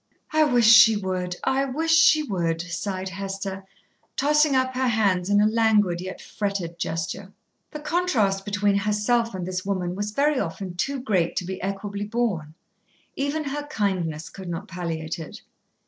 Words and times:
"I 0.33 0.45
wish 0.45 0.65
she 0.65 0.95
would, 0.97 1.35
I 1.43 1.63
wish 1.65 1.91
she 1.91 2.23
would!" 2.23 2.59
sighed 2.59 3.09
Hester, 3.09 3.65
tossing 4.15 4.55
up 4.55 4.73
her 4.73 4.87
hands 4.87 5.29
in 5.29 5.39
a 5.39 5.45
languid, 5.45 6.01
yet 6.01 6.19
fretted 6.19 6.79
gesture. 6.79 7.31
The 7.69 7.81
contrast 7.81 8.43
between 8.43 8.77
herself 8.77 9.35
and 9.35 9.45
this 9.45 9.63
woman 9.63 9.93
was 9.93 10.09
very 10.09 10.39
often 10.39 10.73
too 10.75 10.99
great 10.99 11.35
to 11.35 11.45
be 11.45 11.61
equably 11.63 12.05
borne. 12.05 12.55
Even 13.15 13.43
her 13.43 13.67
kindness 13.67 14.29
could 14.29 14.49
not 14.49 14.67
palliate 14.67 15.19
it. 15.19 15.43